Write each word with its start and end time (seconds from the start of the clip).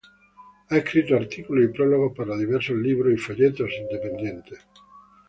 Ha 0.69 0.77
escrito 0.77 1.15
artículos 1.15 1.63
y 1.63 1.67
prólogos 1.67 2.17
para 2.17 2.35
diversos 2.35 2.75
libros 2.75 3.13
y 3.13 3.17
folletos 3.17 3.69
independientes. 3.81 4.57